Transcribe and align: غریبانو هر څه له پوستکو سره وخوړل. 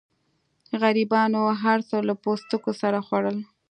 غریبانو 0.81 1.41
هر 1.63 1.79
څه 1.89 1.97
له 2.07 2.13
پوستکو 2.23 2.71
سره 2.81 2.97
وخوړل. 3.01 3.37